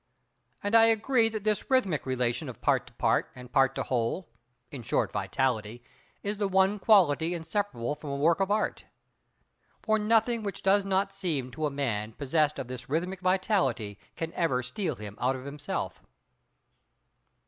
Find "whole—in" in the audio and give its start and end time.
3.83-4.81